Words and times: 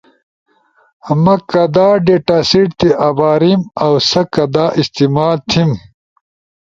ما 1.23 1.35
کدا 1.49 1.87
ڈیٹا 2.05 2.37
سیٹ 2.49 2.69
تی 2.79 2.89
اباریم 3.07 3.61
اؤ 3.83 3.95
سا 4.09 4.21
کدا 4.33 4.65
استعمال 4.81 5.35
تھیم۔ 5.49 5.71